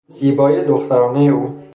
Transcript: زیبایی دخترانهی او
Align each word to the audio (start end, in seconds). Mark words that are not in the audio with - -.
زیبایی 0.07 0.61
دخترانهی 0.63 1.29
او 1.29 1.61